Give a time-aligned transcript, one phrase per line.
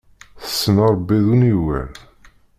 [0.41, 1.91] Tessen arebbi d uniwel.